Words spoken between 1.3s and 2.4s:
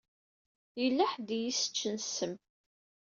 i yi-iseččen ssem.